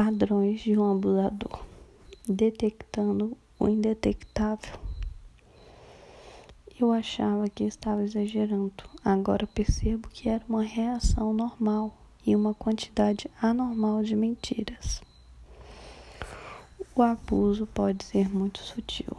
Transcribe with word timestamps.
Padrões 0.00 0.60
de 0.60 0.78
um 0.78 0.92
abusador. 0.92 1.58
Detectando 2.28 3.36
o 3.58 3.68
indetectável. 3.68 4.78
Eu 6.78 6.92
achava 6.92 7.48
que 7.48 7.64
estava 7.64 8.04
exagerando. 8.04 8.84
Agora 9.04 9.44
percebo 9.44 10.08
que 10.08 10.28
era 10.28 10.44
uma 10.48 10.62
reação 10.62 11.32
normal 11.32 11.92
e 12.24 12.36
uma 12.36 12.54
quantidade 12.54 13.28
anormal 13.42 14.04
de 14.04 14.14
mentiras. 14.14 15.02
O 16.94 17.02
abuso 17.02 17.66
pode 17.66 18.04
ser 18.04 18.28
muito 18.28 18.60
sutil. 18.60 19.16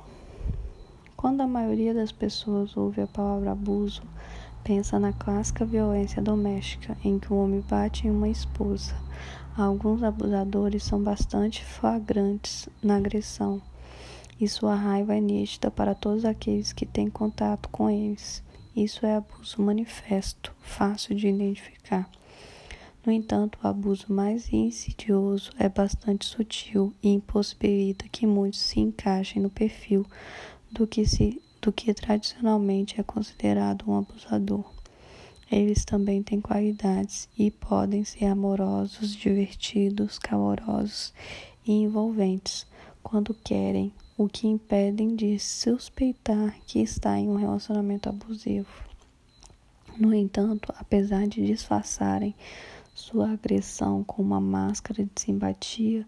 Quando 1.18 1.42
a 1.42 1.48
maioria 1.48 1.94
das 1.94 2.14
pessoas 2.14 2.78
ouve 2.78 3.02
a 3.02 3.08
palavra 3.08 3.52
abuso, 3.52 4.02
pensa 4.64 5.00
na 5.00 5.14
clássica 5.14 5.66
violência 5.66 6.22
doméstica 6.22 6.98
em 7.04 7.20
que 7.20 7.32
o 7.32 7.38
homem 7.38 7.64
bate 7.68 8.08
em 8.08 8.12
uma 8.12 8.30
esposa 8.30 8.96
Alguns 9.60 10.04
abusadores 10.04 10.86
são 10.86 11.04
bastante 11.04 11.66
flagrantes 11.66 12.70
na 12.82 12.96
agressão, 12.96 13.62
e 14.40 14.48
sua 14.48 14.74
raiva 14.74 15.18
é 15.18 15.20
nítida 15.20 15.70
para 15.70 15.94
todos 15.94 16.24
aqueles 16.24 16.72
que 16.72 16.86
têm 16.86 17.10
contato 17.10 17.68
com 17.68 17.90
eles. 17.90 18.42
Isso 18.74 19.06
é 19.06 19.18
abuso 19.18 19.62
manifesto, 19.62 20.56
fácil 20.62 21.14
de 21.14 21.28
identificar. 21.28 22.10
No 23.06 23.12
entanto, 23.12 23.60
o 23.62 23.68
abuso 23.68 24.14
mais 24.14 24.48
insidioso 24.54 25.52
é 25.60 25.68
bastante 25.68 26.26
sutil 26.26 26.94
e 27.04 27.10
impossibilita 27.10 28.08
que 28.08 28.26
muitos 28.26 28.62
se 28.62 28.80
encaixem 28.80 29.42
no 29.42 29.50
perfil 29.50 30.06
do 30.72 30.88
que, 30.88 31.06
se, 31.06 31.42
do 31.62 31.72
que 31.72 31.94
tradicionalmente 31.94 33.00
é 33.00 33.04
considerado 33.04 33.84
um 33.88 33.98
abusador. 33.98 34.66
Eles 35.52 35.84
também 35.84 36.22
têm 36.22 36.40
qualidades 36.40 37.28
e 37.38 37.50
podem 37.50 38.04
ser 38.04 38.26
amorosos, 38.26 39.16
divertidos, 39.16 40.20
calorosos 40.20 41.14
e 41.66 41.72
envolventes 41.72 42.68
quando 43.02 43.34
querem, 43.34 43.92
o 44.18 44.28
que 44.28 44.48
impedem 44.48 45.16
de 45.16 45.40
suspeitar 45.40 46.56
que 46.68 46.80
está 46.80 47.18
em 47.18 47.30
um 47.30 47.36
relacionamento 47.36 48.10
abusivo. 48.10 48.68
No 49.98 50.14
entanto, 50.14 50.74
apesar 50.78 51.28
de 51.28 51.46
disfarçarem 51.46 52.36
sua 52.94 53.32
agressão 53.32 54.04
com 54.04 54.22
uma 54.22 54.40
máscara 54.40 55.04
de 55.04 55.22
simpatia, 55.22 56.06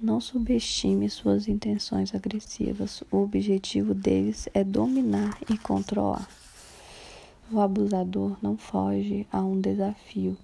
não 0.00 0.20
subestime 0.20 1.08
suas 1.08 1.48
intenções 1.48 2.14
agressivas. 2.14 3.02
O 3.10 3.18
objetivo 3.18 3.94
deles 3.94 4.48
é 4.52 4.62
dominar 4.64 5.38
e 5.50 5.56
controlar. 5.56 6.28
O 7.50 7.60
abusador 7.60 8.36
não 8.42 8.56
foge 8.56 9.26
a 9.30 9.42
um 9.42 9.60
desafio 9.60 10.36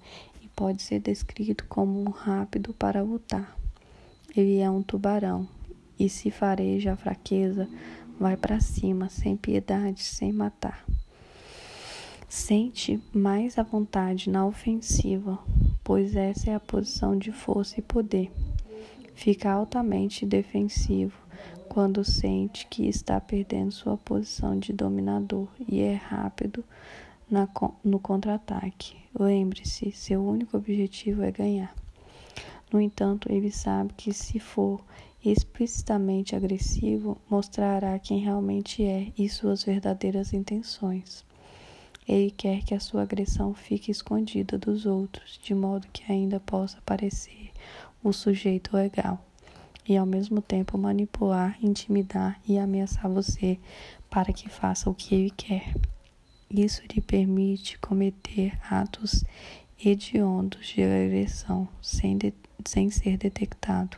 e 0.42 0.48
pode 0.48 0.82
ser 0.82 1.00
descrito 1.00 1.64
como 1.68 2.00
um 2.00 2.10
rápido 2.10 2.72
para 2.74 3.02
lutar. 3.02 3.56
Ele 4.36 4.58
é 4.58 4.70
um 4.70 4.82
tubarão 4.82 5.48
e 5.98 6.08
se 6.08 6.30
fareja 6.30 6.92
a 6.92 6.96
fraqueza, 6.96 7.68
vai 8.18 8.36
para 8.36 8.60
cima 8.60 9.08
sem 9.08 9.36
piedade, 9.36 10.02
sem 10.02 10.32
matar. 10.32 10.84
Sente 12.28 13.02
mais 13.12 13.58
à 13.58 13.62
vontade 13.64 14.30
na 14.30 14.46
ofensiva, 14.46 15.38
pois 15.82 16.14
essa 16.14 16.50
é 16.50 16.54
a 16.54 16.60
posição 16.60 17.18
de 17.18 17.32
força 17.32 17.80
e 17.80 17.82
poder. 17.82 18.30
Fica 19.20 19.52
altamente 19.52 20.24
defensivo 20.24 21.12
quando 21.68 22.02
sente 22.02 22.66
que 22.68 22.88
está 22.88 23.20
perdendo 23.20 23.70
sua 23.70 23.98
posição 23.98 24.58
de 24.58 24.72
dominador 24.72 25.46
e 25.68 25.78
é 25.78 25.92
rápido 25.92 26.64
na, 27.30 27.46
no 27.84 27.98
contra-ataque. 27.98 28.96
Lembre-se, 29.14 29.92
seu 29.92 30.24
único 30.24 30.56
objetivo 30.56 31.22
é 31.22 31.30
ganhar. 31.30 31.74
No 32.72 32.80
entanto, 32.80 33.30
ele 33.30 33.52
sabe 33.52 33.92
que 33.92 34.10
se 34.14 34.38
for 34.38 34.82
explicitamente 35.22 36.34
agressivo, 36.34 37.18
mostrará 37.28 37.98
quem 37.98 38.20
realmente 38.20 38.82
é 38.82 39.12
e 39.18 39.28
suas 39.28 39.62
verdadeiras 39.62 40.32
intenções. 40.32 41.26
Ele 42.08 42.30
quer 42.30 42.64
que 42.64 42.74
a 42.74 42.80
sua 42.80 43.02
agressão 43.02 43.52
fique 43.52 43.90
escondida 43.90 44.56
dos 44.56 44.86
outros, 44.86 45.38
de 45.44 45.54
modo 45.54 45.86
que 45.92 46.10
ainda 46.10 46.40
possa 46.40 46.78
parecer 46.86 47.49
o 48.02 48.12
sujeito 48.12 48.76
legal 48.76 49.24
e 49.88 49.96
ao 49.96 50.06
mesmo 50.06 50.40
tempo 50.40 50.78
manipular, 50.78 51.58
intimidar 51.60 52.40
e 52.46 52.58
ameaçar 52.58 53.10
você 53.10 53.58
para 54.08 54.32
que 54.32 54.48
faça 54.48 54.88
o 54.88 54.94
que 54.94 55.14
ele 55.14 55.30
quer. 55.30 55.74
Isso 56.50 56.82
lhe 56.92 57.00
permite 57.00 57.78
cometer 57.78 58.58
atos 58.70 59.24
hediondos 59.84 60.68
de 60.68 60.82
agressão 60.82 61.68
sem, 61.82 62.16
de, 62.16 62.32
sem 62.64 62.90
ser 62.90 63.16
detectado. 63.16 63.96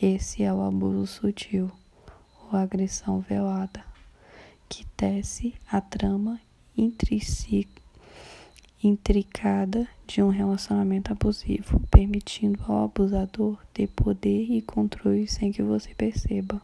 Esse 0.00 0.42
é 0.42 0.52
o 0.52 0.62
abuso 0.62 1.06
sutil, 1.06 1.70
ou 2.44 2.58
agressão 2.58 3.20
velada, 3.20 3.84
que 4.68 4.84
tece 4.88 5.54
a 5.70 5.80
trama 5.80 6.40
intrínseca 6.76 7.87
intricada 8.82 9.88
de 10.06 10.22
um 10.22 10.28
relacionamento 10.28 11.12
abusivo, 11.12 11.80
permitindo 11.90 12.60
ao 12.68 12.84
abusador 12.84 13.58
ter 13.72 13.88
poder 13.88 14.50
e 14.50 14.62
controle 14.62 15.26
sem 15.26 15.50
que 15.50 15.62
você 15.62 15.94
perceba. 15.94 16.62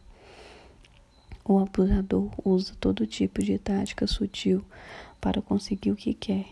O 1.43 1.59
abusador 1.59 2.31
usa 2.43 2.73
todo 2.79 3.05
tipo 3.05 3.43
de 3.43 3.59
tática 3.59 4.07
sutil 4.07 4.63
para 5.19 5.41
conseguir 5.41 5.91
o 5.91 5.95
que 5.95 6.13
quer, 6.13 6.47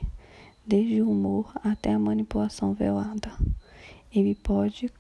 desde 0.66 1.02
o 1.02 1.10
humor 1.10 1.52
até 1.64 1.94
a 1.94 2.00
manipulação 2.00 2.74
velada. 2.74 3.32
Ele 4.14 4.36
pode 4.36 4.92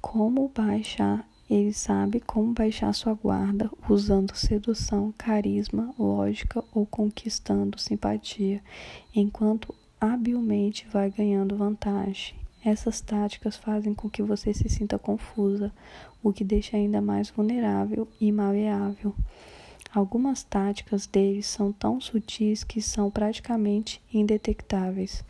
como 0.00 0.48
baixar, 0.48 1.28
ele 1.50 1.72
sabe 1.72 2.20
como 2.20 2.54
baixar 2.54 2.94
sua 2.94 3.14
guarda 3.14 3.70
usando 3.88 4.34
sedução, 4.34 5.12
carisma, 5.18 5.92
lógica 5.98 6.64
ou 6.72 6.86
conquistando 6.86 7.78
simpatia, 7.78 8.62
enquanto 9.14 9.74
habilmente 10.00 10.86
vai 10.92 11.10
ganhando 11.10 11.56
vantagem. 11.56 12.34
Essas 12.64 13.00
táticas 13.00 13.56
fazem 13.56 13.94
com 13.94 14.10
que 14.10 14.22
você 14.22 14.52
se 14.52 14.68
sinta 14.68 14.98
confusa, 14.98 15.72
o 16.22 16.32
que 16.32 16.44
deixa 16.44 16.76
ainda 16.76 17.00
mais 17.00 17.30
vulnerável 17.30 18.08
e 18.20 18.30
maleável. 18.32 19.14
Algumas 19.94 20.42
táticas 20.42 21.06
deles 21.06 21.46
são 21.46 21.72
tão 21.72 22.00
sutis 22.00 22.62
que 22.62 22.82
são 22.82 23.10
praticamente 23.10 24.02
indetectáveis, 24.12 25.24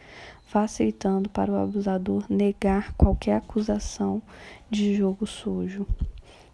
facilitando 0.46 1.28
para 1.28 1.52
o 1.52 1.56
abusador 1.56 2.24
negar 2.28 2.92
qualquer 2.94 3.36
acusação 3.36 4.20
de 4.68 4.94
jogo 4.94 5.26
sujo. 5.26 5.86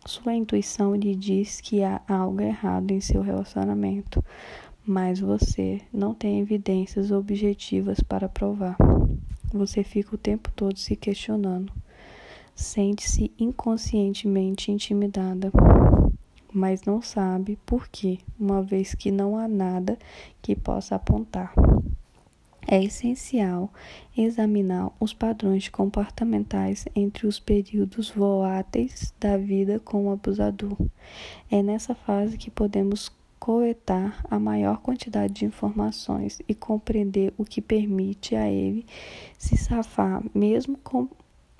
Sua 0.06 0.34
intuição 0.34 0.94
lhe 0.94 1.14
diz 1.14 1.62
que 1.62 1.82
há 1.82 2.02
algo 2.06 2.42
errado 2.42 2.90
em 2.90 3.00
seu 3.00 3.22
relacionamento, 3.22 4.22
mas 4.86 5.20
você 5.20 5.80
não 5.92 6.14
tem 6.14 6.40
evidências 6.40 7.10
objetivas 7.10 8.00
para 8.00 8.28
provar. 8.28 8.76
Você 9.52 9.82
fica 9.82 10.14
o 10.14 10.18
tempo 10.18 10.50
todo 10.54 10.78
se 10.78 10.94
questionando. 10.94 11.72
Sente-se 12.54 13.32
inconscientemente 13.38 14.70
intimidada, 14.70 15.50
mas 16.52 16.82
não 16.82 17.00
sabe 17.00 17.58
por 17.64 17.88
quê, 17.88 18.18
uma 18.38 18.62
vez 18.62 18.94
que 18.94 19.10
não 19.10 19.36
há 19.36 19.48
nada 19.48 19.98
que 20.40 20.54
possa 20.54 20.94
apontar. 20.94 21.52
É 22.66 22.82
essencial 22.82 23.70
examinar 24.16 24.90
os 24.98 25.12
padrões 25.12 25.68
comportamentais 25.68 26.86
entre 26.94 27.26
os 27.26 27.38
períodos 27.38 28.10
voláteis 28.10 29.12
da 29.20 29.36
vida 29.36 29.78
com 29.78 30.06
o 30.06 30.12
abusador. 30.12 30.76
É 31.50 31.62
nessa 31.62 31.94
fase 31.94 32.38
que 32.38 32.50
podemos 32.50 33.12
coletar 33.38 34.24
a 34.30 34.38
maior 34.38 34.78
quantidade 34.78 35.32
de 35.32 35.44
informações 35.44 36.40
e 36.48 36.54
compreender 36.54 37.32
o 37.36 37.44
que 37.44 37.60
permite 37.60 38.34
a 38.34 38.48
ele 38.48 38.86
se 39.38 39.56
safar, 39.56 40.22
mesmo, 40.34 40.78
com, 40.78 41.08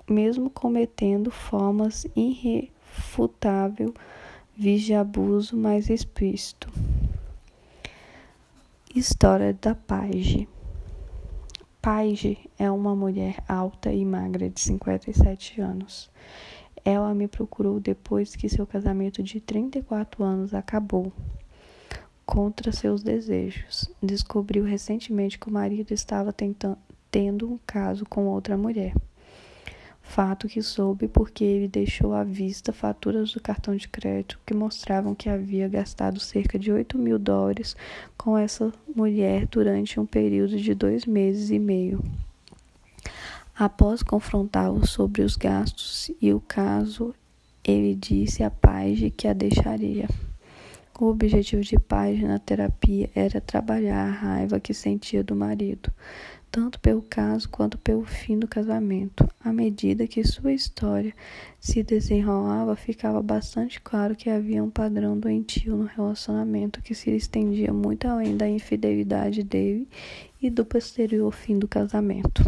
mesmo 0.09 0.49
cometendo 0.49 1.29
formas 1.29 2.07
irrefutáveis 2.15 3.93
de 4.57 4.93
abuso 4.93 5.55
mais 5.55 5.89
explícito. 5.89 6.71
História 8.95 9.53
da 9.53 9.75
Paige. 9.75 10.47
Paige 11.81 12.49
é 12.57 12.71
uma 12.71 12.95
mulher 12.95 13.43
alta 13.47 13.91
e 13.91 14.03
magra 14.03 14.49
de 14.49 14.59
57 14.59 15.61
anos. 15.61 16.09
Ela 16.83 17.13
me 17.13 17.27
procurou 17.27 17.79
depois 17.79 18.35
que 18.35 18.47
seu 18.47 18.65
casamento 18.65 19.21
de 19.21 19.39
34 19.39 20.23
anos 20.23 20.53
acabou 20.53 21.11
contra 22.25 22.71
seus 22.71 23.03
desejos. 23.03 23.89
Descobriu 24.01 24.63
recentemente 24.63 25.37
que 25.37 25.47
o 25.47 25.53
marido 25.53 25.93
estava 25.93 26.33
tentando, 26.33 26.77
tendo 27.11 27.51
um 27.51 27.59
caso 27.65 28.05
com 28.05 28.25
outra 28.27 28.57
mulher. 28.57 28.93
Fato 30.01 30.47
que 30.47 30.61
soube 30.61 31.07
porque 31.07 31.43
ele 31.43 31.67
deixou 31.67 32.13
à 32.13 32.23
vista 32.23 32.71
faturas 32.71 33.33
do 33.33 33.41
cartão 33.41 33.75
de 33.75 33.87
crédito 33.87 34.39
que 34.45 34.53
mostravam 34.53 35.15
que 35.15 35.27
havia 35.27 35.67
gastado 35.67 36.19
cerca 36.19 36.59
de 36.59 36.71
8 36.71 36.97
mil 36.97 37.17
dólares 37.17 37.75
com 38.15 38.37
essa 38.37 38.71
mulher 38.95 39.47
durante 39.47 39.99
um 39.99 40.05
período 40.05 40.57
de 40.57 40.73
dois 40.73 41.05
meses 41.05 41.49
e 41.49 41.59
meio. 41.59 42.03
Após 43.57 44.03
confrontá-lo 44.03 44.85
sobre 44.85 45.21
os 45.21 45.35
gastos 45.35 46.11
e 46.21 46.33
o 46.33 46.39
caso, 46.39 47.13
ele 47.63 47.95
disse 47.95 48.43
a 48.43 48.51
Paige 48.51 49.09
que 49.09 49.27
a 49.27 49.33
deixaria. 49.33 50.07
O 50.97 51.07
objetivo 51.07 51.61
de 51.61 51.77
Paige 51.77 52.25
na 52.25 52.39
terapia 52.39 53.09
era 53.13 53.41
trabalhar 53.41 54.07
a 54.07 54.11
raiva 54.11 54.61
que 54.61 54.73
sentia 54.73 55.21
do 55.21 55.35
marido, 55.35 55.91
tanto 56.49 56.79
pelo 56.79 57.01
caso 57.01 57.49
quanto 57.49 57.77
pelo 57.77 58.05
fim 58.05 58.39
do 58.39 58.47
casamento. 58.47 59.27
À 59.43 59.51
medida 59.51 60.07
que 60.07 60.23
sua 60.23 60.53
história 60.53 61.13
se 61.59 61.83
desenrolava, 61.83 62.77
ficava 62.77 63.21
bastante 63.21 63.81
claro 63.81 64.15
que 64.15 64.29
havia 64.29 64.63
um 64.63 64.69
padrão 64.69 65.19
doentio 65.19 65.75
no 65.75 65.83
relacionamento 65.83 66.81
que 66.81 66.95
se 66.95 67.11
estendia 67.11 67.73
muito 67.73 68.07
além 68.07 68.37
da 68.37 68.47
infidelidade 68.47 69.43
dele 69.43 69.89
e 70.41 70.49
do 70.49 70.63
posterior 70.63 71.29
fim 71.33 71.59
do 71.59 71.67
casamento. 71.67 72.41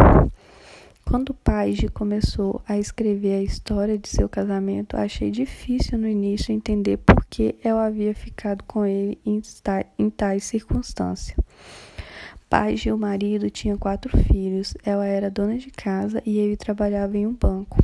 Quando 1.09 1.33
Paige 1.33 1.88
começou 1.88 2.62
a 2.68 2.77
escrever 2.77 3.36
a 3.36 3.42
história 3.42 3.98
de 3.98 4.09
seu 4.09 4.27
casamento, 4.27 4.98
achei 4.98 5.31
difícil 5.31 5.98
no 5.98 6.06
início 6.06 6.54
entender 6.54 6.98
por 6.98 7.25
que 7.30 7.56
ela 7.63 7.86
havia 7.86 8.13
ficado 8.13 8.62
com 8.65 8.86
ele 8.86 9.18
em, 9.25 9.42
em 9.98 10.09
tais 10.09 10.44
circunstâncias. 10.44 11.39
Paige, 12.50 12.92
o 12.92 12.98
marido, 12.98 13.50
tinha 13.50 13.77
quatro 13.77 14.18
filhos, 14.18 14.74
ela 14.83 15.06
era 15.06 15.31
dona 15.31 15.57
de 15.57 15.71
casa 15.71 16.21
e 16.25 16.39
ele 16.39 16.57
trabalhava 16.57 17.18
em 17.18 17.25
um 17.25 17.33
banco. 17.33 17.77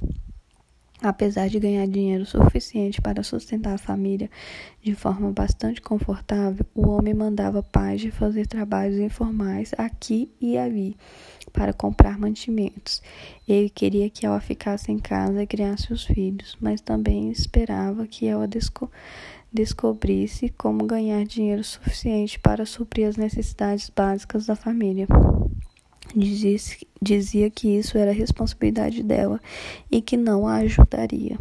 Apesar 1.03 1.49
de 1.49 1.59
ganhar 1.59 1.85
dinheiro 1.85 2.25
suficiente 2.25 3.01
para 3.01 3.23
sustentar 3.23 3.73
a 3.73 3.77
família 3.77 4.31
de 4.81 4.95
forma 4.95 5.33
bastante 5.33 5.81
confortável, 5.81 6.65
o 6.73 6.87
homem 6.87 7.13
mandava 7.13 7.61
Paige 7.61 8.09
fazer 8.09 8.47
trabalhos 8.47 8.97
informais 8.97 9.73
aqui 9.77 10.31
e 10.39 10.57
ali 10.57 10.95
para 11.51 11.73
comprar 11.73 12.17
mantimentos. 12.17 13.01
Ele 13.45 13.69
queria 13.69 14.09
que 14.09 14.25
ela 14.25 14.39
ficasse 14.39 14.93
em 14.93 14.97
casa 14.97 15.43
e 15.43 15.47
criasse 15.47 15.91
os 15.91 16.05
filhos, 16.05 16.57
mas 16.61 16.79
também 16.79 17.29
esperava 17.29 18.07
que 18.07 18.25
ela 18.25 18.47
desco 18.47 18.89
descobrisse 19.51 20.49
como 20.57 20.85
ganhar 20.85 21.23
dinheiro 21.25 21.63
suficiente 21.65 22.39
para 22.39 22.65
suprir 22.65 23.09
as 23.09 23.17
necessidades 23.17 23.91
básicas 23.93 24.45
da 24.45 24.55
família. 24.55 25.05
Dizia, 26.15 26.57
dizia 27.01 27.49
que 27.49 27.67
isso 27.67 27.97
era 27.97 28.11
responsabilidade 28.11 29.01
dela 29.01 29.39
e 29.91 30.01
que 30.01 30.17
não 30.17 30.47
a 30.47 30.55
ajudaria. 30.55 31.37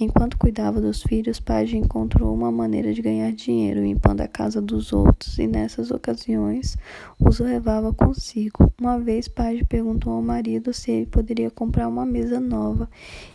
Enquanto 0.00 0.38
cuidava 0.38 0.80
dos 0.80 1.02
filhos, 1.02 1.40
Page 1.40 1.76
encontrou 1.76 2.32
uma 2.32 2.52
maneira 2.52 2.94
de 2.94 3.02
ganhar 3.02 3.32
dinheiro, 3.32 3.82
limpando 3.82 4.20
a 4.20 4.28
casa 4.28 4.62
dos 4.62 4.92
outros, 4.92 5.38
e 5.38 5.46
nessas 5.48 5.90
ocasiões 5.90 6.76
os 7.18 7.40
levava 7.40 7.92
consigo. 7.92 8.72
Uma 8.80 9.00
vez, 9.00 9.26
Page 9.26 9.64
perguntou 9.64 10.12
ao 10.12 10.22
marido 10.22 10.72
se 10.72 10.92
ele 10.92 11.06
poderia 11.06 11.50
comprar 11.50 11.88
uma 11.88 12.06
mesa 12.06 12.38
nova, 12.38 12.88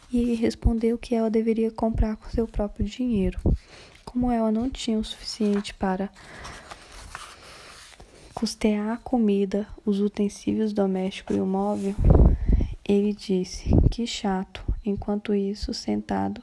e 0.09 0.19
ele 0.19 0.35
respondeu 0.35 0.97
que 0.97 1.13
ela 1.13 1.29
deveria 1.29 1.69
comprar 1.69 2.15
com 2.15 2.29
seu 2.29 2.47
próprio 2.47 2.85
dinheiro. 2.85 3.37
Como 4.05 4.31
ela 4.31 4.49
não 4.49 4.69
tinha 4.69 4.97
o 4.97 5.03
suficiente 5.03 5.73
para 5.73 6.09
custear 8.33 8.89
a 8.91 8.97
comida, 8.97 9.67
os 9.85 9.99
utensílios 9.99 10.73
domésticos 10.73 11.37
e 11.37 11.39
o 11.39 11.45
móvel, 11.45 11.95
ele 12.87 13.13
disse: 13.13 13.69
Que 13.89 14.05
chato. 14.05 14.63
Enquanto 14.85 15.33
isso, 15.33 15.73
sentado 15.73 16.41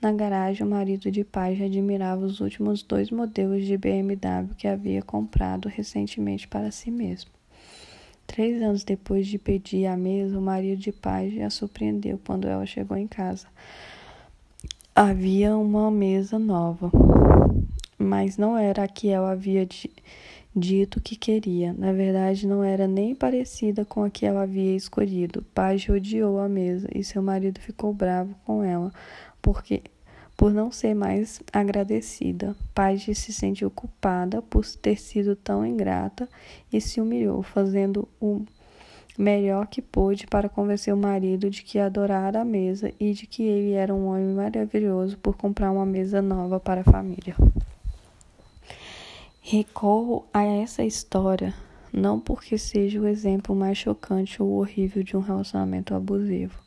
na 0.00 0.12
garagem, 0.12 0.66
o 0.66 0.70
marido 0.70 1.10
de 1.10 1.24
Paige 1.24 1.64
admirava 1.64 2.24
os 2.24 2.40
últimos 2.40 2.82
dois 2.82 3.10
modelos 3.10 3.64
de 3.64 3.78
BMW 3.78 4.54
que 4.56 4.68
havia 4.68 5.02
comprado 5.02 5.68
recentemente 5.68 6.46
para 6.46 6.70
si 6.70 6.90
mesmo. 6.90 7.30
Três 8.26 8.60
anos 8.60 8.84
depois 8.84 9.26
de 9.26 9.38
pedir 9.38 9.86
a 9.86 9.96
mesa, 9.96 10.38
o 10.38 10.42
marido 10.42 10.78
de 10.78 10.92
Paige 10.92 11.40
a 11.40 11.48
surpreendeu 11.48 12.20
quando 12.24 12.46
ela 12.46 12.66
chegou 12.66 12.96
em 12.96 13.06
casa. 13.06 13.46
Havia 14.94 15.56
uma 15.56 15.90
mesa 15.90 16.38
nova, 16.38 16.92
mas 17.98 18.36
não 18.36 18.56
era 18.56 18.84
a 18.84 18.88
que 18.88 19.08
ela 19.08 19.32
havia 19.32 19.64
dito 20.58 21.00
que 21.00 21.16
queria. 21.16 21.72
Na 21.72 21.92
verdade, 21.92 22.46
não 22.46 22.62
era 22.64 22.86
nem 22.86 23.14
parecida 23.14 23.84
com 23.84 24.02
a 24.02 24.10
que 24.10 24.26
ela 24.26 24.42
havia 24.42 24.74
escolhido. 24.76 25.44
Paige 25.54 25.92
odiou 25.92 26.38
a 26.40 26.48
mesa 26.48 26.88
e 26.94 27.04
seu 27.04 27.22
marido 27.22 27.60
ficou 27.60 27.92
bravo 27.92 28.34
com 28.44 28.62
ela, 28.62 28.92
porque 29.40 29.82
por 30.36 30.52
não 30.52 30.70
ser 30.70 30.94
mais 30.94 31.42
agradecida. 31.52 32.54
Paige 32.72 33.12
se 33.14 33.32
sentiu 33.32 33.70
culpada 33.70 34.40
por 34.40 34.64
ter 34.64 34.96
sido 34.96 35.34
tão 35.34 35.66
ingrata 35.66 36.28
e 36.72 36.80
se 36.80 37.00
humilhou, 37.00 37.42
fazendo 37.42 38.08
o 38.20 38.44
melhor 39.18 39.66
que 39.66 39.82
pôde 39.82 40.28
para 40.28 40.48
convencer 40.48 40.94
o 40.94 40.96
marido 40.96 41.50
de 41.50 41.64
que 41.64 41.80
adorara 41.80 42.40
a 42.40 42.44
mesa 42.44 42.92
e 43.00 43.12
de 43.12 43.26
que 43.26 43.42
ele 43.42 43.72
era 43.72 43.92
um 43.92 44.06
homem 44.06 44.32
maravilhoso 44.32 45.18
por 45.18 45.36
comprar 45.36 45.72
uma 45.72 45.84
mesa 45.84 46.22
nova 46.22 46.60
para 46.60 46.82
a 46.82 46.84
família. 46.84 47.34
Recorro 49.50 50.26
a 50.30 50.44
essa 50.44 50.84
história 50.84 51.54
não 51.90 52.20
porque 52.20 52.58
seja 52.58 53.00
o 53.00 53.08
exemplo 53.08 53.56
mais 53.56 53.78
chocante 53.78 54.42
ou 54.42 54.50
horrível 54.50 55.02
de 55.02 55.16
um 55.16 55.20
relacionamento 55.20 55.94
abusivo, 55.94 56.60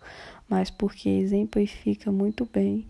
mas 0.49 0.71
porque 0.71 1.07
exemplifica 1.07 2.11
muito 2.11 2.43
bem 2.51 2.87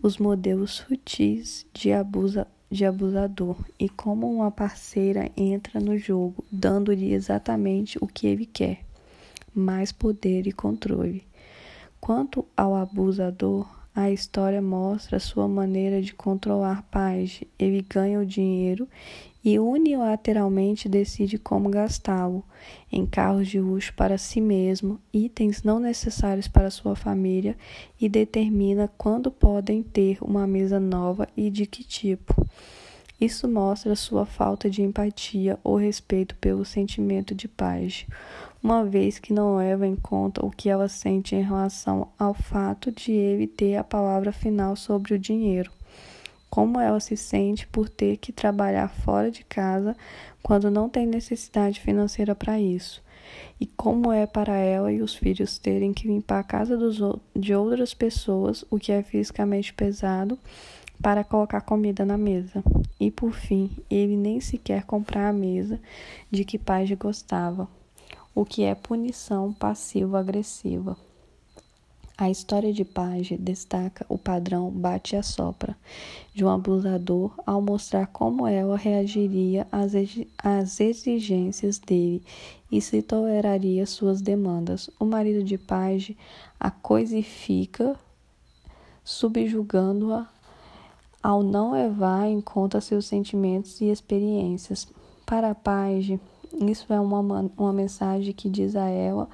os 0.00 0.16
modelos 0.16 0.70
sutis 0.70 1.66
de, 1.74 1.92
abusa, 1.92 2.46
de 2.70 2.84
abusador 2.84 3.56
e 3.80 3.88
como 3.88 4.32
uma 4.32 4.48
parceira 4.48 5.28
entra 5.36 5.80
no 5.80 5.98
jogo, 5.98 6.44
dando-lhe 6.48 7.12
exatamente 7.12 7.98
o 8.00 8.06
que 8.06 8.28
ele 8.28 8.46
quer: 8.46 8.84
mais 9.52 9.90
poder 9.90 10.46
e 10.46 10.52
controle. 10.52 11.26
Quanto 12.00 12.46
ao 12.56 12.76
abusador, 12.76 13.66
a 13.94 14.10
história 14.10 14.62
mostra 14.62 15.20
sua 15.20 15.46
maneira 15.46 16.00
de 16.00 16.14
controlar 16.14 16.82
Paige. 16.90 17.46
Ele 17.58 17.82
ganha 17.82 18.20
o 18.20 18.26
dinheiro 18.26 18.88
e 19.44 19.58
unilateralmente 19.58 20.88
decide 20.88 21.36
como 21.36 21.68
gastá-lo 21.68 22.42
em 22.90 23.04
carros 23.04 23.48
de 23.48 23.60
luxo 23.60 23.92
para 23.94 24.16
si 24.16 24.40
mesmo, 24.40 25.00
itens 25.12 25.62
não 25.62 25.78
necessários 25.78 26.48
para 26.48 26.70
sua 26.70 26.94
família 26.94 27.56
e 28.00 28.08
determina 28.08 28.90
quando 28.96 29.30
podem 29.30 29.82
ter 29.82 30.18
uma 30.22 30.46
mesa 30.46 30.78
nova 30.78 31.28
e 31.36 31.50
de 31.50 31.66
que 31.66 31.84
tipo. 31.84 32.46
Isso 33.20 33.46
mostra 33.46 33.94
sua 33.94 34.24
falta 34.24 34.70
de 34.70 34.82
empatia 34.82 35.58
ou 35.62 35.76
respeito 35.76 36.34
pelo 36.36 36.64
sentimento 36.64 37.34
de 37.34 37.46
paz, 37.46 38.06
uma 38.62 38.84
vez 38.84 39.18
que 39.18 39.32
não 39.32 39.56
leva 39.56 39.86
em 39.86 39.96
conta 39.96 40.44
o 40.44 40.50
que 40.50 40.68
ela 40.68 40.88
sente 40.88 41.34
em 41.34 41.42
relação 41.42 42.08
ao 42.16 42.32
fato 42.32 42.92
de 42.92 43.10
ele 43.10 43.46
ter 43.46 43.76
a 43.76 43.82
palavra 43.82 44.30
final 44.30 44.76
sobre 44.76 45.14
o 45.14 45.18
dinheiro. 45.18 45.70
Como 46.48 46.78
ela 46.78 47.00
se 47.00 47.16
sente 47.16 47.66
por 47.66 47.88
ter 47.88 48.18
que 48.18 48.30
trabalhar 48.30 48.88
fora 48.88 49.30
de 49.30 49.44
casa 49.44 49.96
quando 50.42 50.70
não 50.70 50.88
tem 50.88 51.06
necessidade 51.06 51.80
financeira 51.80 52.34
para 52.34 52.60
isso, 52.60 53.02
e 53.58 53.66
como 53.66 54.12
é 54.12 54.26
para 54.26 54.56
ela 54.56 54.92
e 54.92 55.00
os 55.00 55.14
filhos 55.14 55.58
terem 55.58 55.92
que 55.92 56.06
limpar 56.06 56.40
a 56.40 56.44
casa 56.44 56.76
dos, 56.76 56.98
de 57.34 57.54
outras 57.54 57.94
pessoas, 57.94 58.64
o 58.70 58.78
que 58.78 58.92
é 58.92 59.02
fisicamente 59.02 59.72
pesado, 59.72 60.38
para 61.00 61.24
colocar 61.24 61.62
comida 61.62 62.04
na 62.04 62.18
mesa. 62.18 62.62
E 63.00 63.10
por 63.10 63.32
fim, 63.32 63.70
ele 63.90 64.16
nem 64.16 64.40
sequer 64.40 64.84
comprar 64.84 65.28
a 65.28 65.32
mesa 65.32 65.80
de 66.30 66.44
que 66.44 66.58
Page 66.58 66.94
gostava, 66.94 67.68
o 68.34 68.44
que 68.44 68.62
é 68.62 68.74
punição 68.74 69.52
passivo-agressiva. 69.52 70.96
A 72.16 72.30
história 72.30 72.72
de 72.72 72.84
Page 72.84 73.36
destaca 73.36 74.06
o 74.08 74.16
padrão 74.16 74.70
bate 74.70 75.16
a 75.16 75.22
sopra 75.22 75.76
de 76.32 76.44
um 76.44 76.48
abusador 76.48 77.32
ao 77.44 77.60
mostrar 77.60 78.06
como 78.06 78.46
ela 78.46 78.76
reagiria 78.76 79.66
às 80.38 80.78
exigências 80.78 81.78
dele 81.78 82.22
e 82.70 82.80
se 82.80 83.02
toleraria 83.02 83.86
suas 83.86 84.20
demandas. 84.20 84.88
O 85.00 85.04
marido 85.04 85.42
de 85.42 85.58
Page 85.58 86.16
a 86.60 86.70
coisifica, 86.70 87.96
subjugando-a 89.02 90.28
ao 91.20 91.42
não 91.42 91.72
levar 91.72 92.26
em 92.28 92.40
conta 92.40 92.80
seus 92.80 93.06
sentimentos 93.06 93.80
e 93.80 93.86
experiências. 93.86 94.86
Para 95.26 95.54
Page, 95.54 96.20
isso 96.60 96.92
é 96.92 97.00
uma, 97.00 97.20
uma 97.56 97.72
mensagem 97.72 98.32
que 98.32 98.48
diz 98.48 98.76
a 98.76 98.88
ela 98.88 99.28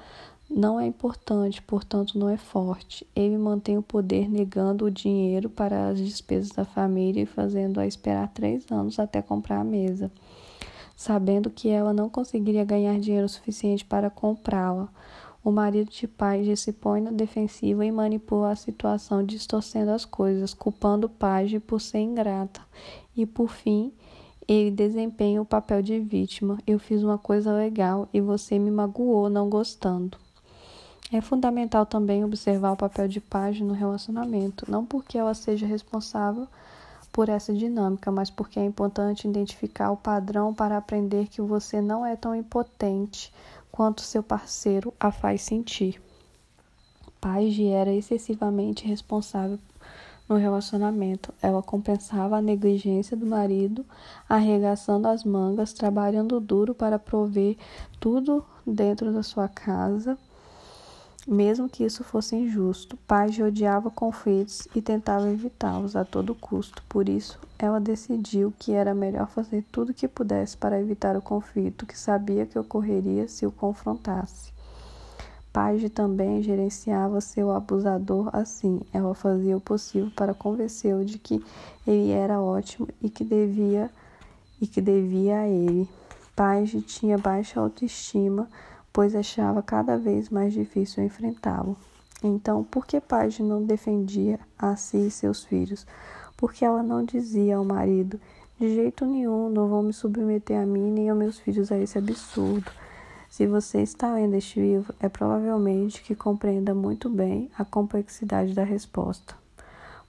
não 0.49 0.79
é 0.79 0.85
importante, 0.85 1.61
portanto 1.61 2.17
não 2.17 2.27
é 2.27 2.35
forte. 2.35 3.05
Ele 3.15 3.37
mantém 3.37 3.77
o 3.77 3.83
poder 3.83 4.27
negando 4.27 4.85
o 4.85 4.91
dinheiro 4.91 5.49
para 5.49 5.89
as 5.89 5.99
despesas 5.99 6.49
da 6.49 6.65
família 6.65 7.21
e 7.21 7.27
fazendo-a 7.27 7.85
esperar 7.85 8.27
três 8.29 8.69
anos 8.71 8.97
até 8.97 9.21
comprar 9.21 9.59
a 9.59 9.63
mesa, 9.63 10.11
sabendo 10.95 11.51
que 11.51 11.69
ela 11.69 11.93
não 11.93 12.09
conseguiria 12.09 12.65
ganhar 12.65 12.99
dinheiro 12.99 13.29
suficiente 13.29 13.85
para 13.85 14.09
comprá-la. 14.09 14.89
O 15.43 15.51
marido 15.51 15.89
de 15.89 16.07
Page 16.07 16.57
se 16.57 16.73
põe 16.73 16.99
na 16.99 17.11
defensiva 17.11 17.85
e 17.85 17.91
manipula 17.91 18.51
a 18.51 18.55
situação, 18.55 19.23
distorcendo 19.23 19.91
as 19.91 20.03
coisas, 20.03 20.53
culpando 20.53 21.07
Page 21.07 21.59
por 21.59 21.79
ser 21.79 21.99
ingrata. 21.99 22.61
E 23.15 23.25
por 23.25 23.49
fim, 23.49 23.93
ele 24.49 24.71
desempenha 24.71 25.39
o 25.39 25.45
papel 25.45 25.83
de 25.83 25.99
vítima. 25.99 26.57
Eu 26.65 26.79
fiz 26.79 27.03
uma 27.03 27.19
coisa 27.19 27.53
legal 27.53 28.09
e 28.11 28.19
você 28.19 28.57
me 28.57 28.71
magoou 28.71 29.29
não 29.29 29.47
gostando. 29.47 30.17
É 31.11 31.21
fundamental 31.21 31.85
também 31.85 32.25
observar 32.25 32.71
o 32.71 32.77
papel 32.77 33.07
de 33.07 33.19
Page 33.21 33.63
no 33.63 33.73
relacionamento, 33.73 34.69
não 34.69 34.83
porque 34.83 35.17
ela 35.17 35.35
seja 35.35 35.67
responsável 35.67 36.47
por 37.11 37.29
essa 37.29 37.53
dinâmica, 37.53 38.11
mas 38.11 38.29
porque 38.29 38.59
é 38.59 38.65
importante 38.65 39.27
identificar 39.27 39.91
o 39.91 39.97
padrão 39.97 40.53
para 40.53 40.77
aprender 40.77 41.27
que 41.27 41.41
você 41.41 41.79
não 41.79 42.03
é 42.05 42.15
tão 42.15 42.35
impotente 42.35 43.31
quanto 43.71 44.01
seu 44.01 44.23
parceiro 44.23 44.93
a 44.99 45.11
faz 45.11 45.41
sentir. 45.43 46.01
Paige 47.21 47.67
era 47.67 47.91
excessivamente 47.91 48.87
responsável 48.87 49.59
no 50.29 50.37
relacionamento. 50.37 51.33
Ela 51.41 51.61
compensava 51.61 52.37
a 52.37 52.41
negligência 52.41 53.17
do 53.17 53.25
marido, 53.25 53.83
arregaçando 54.29 55.07
as 55.07 55.23
mangas, 55.23 55.73
trabalhando 55.73 56.39
duro 56.39 56.75
para 56.75 56.99
prover 56.99 57.57
tudo 57.99 58.45
dentro 58.65 59.11
da 59.11 59.23
sua 59.23 59.49
casa 59.49 60.17
mesmo 61.29 61.69
que 61.69 61.83
isso 61.83 62.03
fosse 62.03 62.35
injusto. 62.35 62.97
Page 63.07 63.43
odiava 63.43 63.91
conflitos 63.91 64.67
e 64.73 64.81
tentava 64.81 65.29
evitá-los 65.29 65.95
a 65.95 66.03
todo 66.03 66.33
custo. 66.33 66.81
Por 66.89 67.07
isso, 67.07 67.39
ela 67.57 67.79
decidiu 67.79 68.53
que 68.57 68.73
era 68.73 68.95
melhor 68.95 69.27
fazer 69.27 69.63
tudo 69.71 69.91
o 69.91 69.93
que 69.93 70.07
pudesse 70.07 70.57
para 70.57 70.81
evitar 70.81 71.15
o 71.15 71.21
conflito 71.21 71.85
que 71.85 71.97
sabia 71.97 72.45
que 72.45 72.57
ocorreria 72.57 73.27
se 73.27 73.45
o 73.45 73.51
confrontasse. 73.51 74.51
Page 75.51 75.89
também 75.89 76.41
gerenciava 76.41 77.21
seu 77.21 77.51
abusador 77.51 78.29
assim. 78.33 78.81
Ela 78.93 79.13
fazia 79.15 79.57
o 79.57 79.61
possível 79.61 80.11
para 80.15 80.33
convencê-lo 80.33 81.03
de 81.03 81.17
que 81.17 81.43
ele 81.87 82.11
era 82.11 82.39
ótimo 82.39 82.87
e 83.01 83.09
que 83.09 83.23
devia 83.23 83.89
e 84.61 84.67
que 84.67 84.81
devia 84.81 85.39
a 85.39 85.47
ele. 85.47 85.87
Page 86.35 86.81
tinha 86.81 87.17
baixa 87.17 87.59
autoestima 87.59 88.47
pois 88.91 89.15
achava 89.15 89.61
cada 89.61 89.97
vez 89.97 90.29
mais 90.29 90.53
difícil 90.53 91.03
enfrentá-lo. 91.03 91.77
Então, 92.23 92.63
por 92.63 92.85
que 92.85 92.99
Paige 92.99 93.41
não 93.41 93.63
defendia 93.63 94.39
a 94.57 94.75
si 94.75 95.07
e 95.07 95.11
seus 95.11 95.43
filhos? 95.43 95.87
Porque 96.35 96.65
ela 96.65 96.83
não 96.83 97.03
dizia 97.03 97.57
ao 97.57 97.63
marido: 97.63 98.19
de 98.59 98.75
jeito 98.75 99.05
nenhum, 99.05 99.49
não 99.49 99.69
vou 99.69 99.81
me 99.81 99.93
submeter 99.93 100.59
a 100.59 100.65
mim 100.65 100.91
nem 100.91 101.09
aos 101.09 101.17
meus 101.17 101.39
filhos 101.39 101.71
a 101.71 101.77
esse 101.77 101.97
absurdo. 101.97 102.69
Se 103.29 103.47
você 103.47 103.81
está 103.81 104.13
lendo 104.13 104.35
este 104.35 104.59
livro, 104.59 104.93
é 104.99 105.07
provavelmente 105.07 106.01
que 106.01 106.15
compreenda 106.15 106.73
muito 106.73 107.09
bem 107.09 107.49
a 107.57 107.63
complexidade 107.63 108.53
da 108.53 108.63
resposta, 108.63 109.35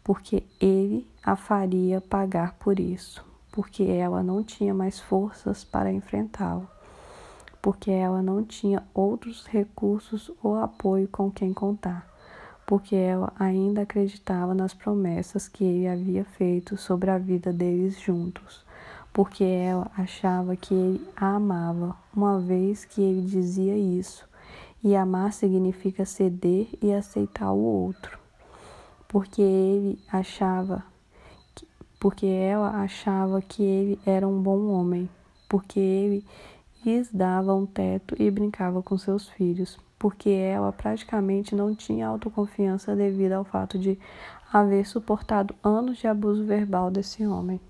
porque 0.03 0.43
ele 0.61 1.07
a 1.23 1.37
faria 1.37 2.01
pagar 2.01 2.55
por 2.55 2.81
isso, 2.81 3.25
porque 3.53 3.85
ela 3.85 4.23
não 4.23 4.43
tinha 4.43 4.75
mais 4.75 4.99
forças 4.99 5.63
para 5.63 5.93
enfrentá-lo 5.93 6.69
porque 7.63 7.91
ela 7.91 8.23
não 8.23 8.43
tinha 8.43 8.83
outros 8.95 9.47
recursos 9.47 10.31
ou 10.43 10.57
apoio 10.57 11.09
com 11.09 11.31
quem 11.31 11.53
contar, 11.53 12.09
porque 12.67 12.97
ela 12.97 13.33
ainda 13.39 13.83
acreditava 13.83 14.55
nas 14.55 14.73
promessas 14.73 15.49
que 15.49 15.65
ele 15.65 15.89
havia 15.89 16.25
feito 16.25 16.77
sobre 16.77 17.11
a 17.11 17.19
vida 17.19 17.53
deles 17.53 18.01
juntos, 18.01 18.65
porque 19.13 19.45
ela 19.45 19.91
achava 19.97 20.57
que 20.57 20.75
ele 20.75 21.07
a 21.17 21.35
amava, 21.35 21.97
uma 22.15 22.39
vez 22.39 22.85
que 22.85 23.03
ele 23.03 23.23
dizia 23.23 23.77
isso, 23.77 24.29
e 24.83 24.97
amar 24.97 25.33
significa 25.33 26.05
ceder 26.05 26.69
e 26.81 26.93
aceitar 26.93 27.53
o 27.53 27.59
outro, 27.59 28.19
porque 29.09 29.43
ele 29.43 29.99
achava 30.11 30.85
porque 32.01 32.25
ela 32.25 32.71
achava 32.81 33.43
que 33.43 33.63
ele 33.63 34.01
era 34.07 34.27
um 34.27 34.41
bom 34.41 34.69
homem, 34.69 35.07
porque 35.47 35.79
ele 35.79 36.25
lhes 36.83 37.13
dava 37.13 37.55
um 37.55 37.67
teto 37.67 38.17
e 38.19 38.31
brincava 38.31 38.83
com 38.83 38.97
seus 38.97 39.29
filhos, 39.29 39.79
porque 39.99 40.31
ela 40.31 40.73
praticamente 40.73 41.55
não 41.55 41.75
tinha 41.75 42.09
autoconfiança 42.09 42.97
devido 42.97 43.33
ao 43.33 43.45
fato 43.45 43.79
de 43.79 43.99
haver 44.51 44.87
suportado 44.87 45.55
anos 45.63 45.99
de 45.99 46.07
abuso 46.07 46.43
verbal 46.43 46.91
desse 46.91 47.27
homem. 47.27 47.61